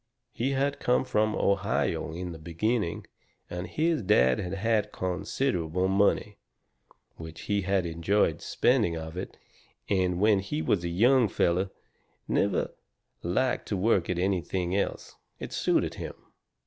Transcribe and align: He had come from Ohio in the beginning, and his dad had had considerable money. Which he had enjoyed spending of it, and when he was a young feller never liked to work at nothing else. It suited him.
He 0.31 0.53
had 0.53 0.79
come 0.79 1.05
from 1.05 1.35
Ohio 1.35 2.11
in 2.11 2.31
the 2.31 2.39
beginning, 2.39 3.05
and 3.51 3.67
his 3.67 4.01
dad 4.01 4.39
had 4.39 4.55
had 4.55 4.91
considerable 4.91 5.87
money. 5.87 6.39
Which 7.17 7.41
he 7.41 7.61
had 7.61 7.85
enjoyed 7.85 8.41
spending 8.41 8.97
of 8.97 9.15
it, 9.15 9.37
and 9.87 10.19
when 10.19 10.39
he 10.39 10.59
was 10.63 10.83
a 10.83 10.89
young 10.89 11.27
feller 11.27 11.69
never 12.27 12.71
liked 13.21 13.67
to 13.67 13.77
work 13.77 14.09
at 14.09 14.17
nothing 14.17 14.75
else. 14.75 15.17
It 15.39 15.53
suited 15.53 15.93
him. 15.93 16.15